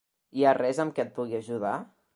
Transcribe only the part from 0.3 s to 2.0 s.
Hi ha res amb què et pugui ajudar?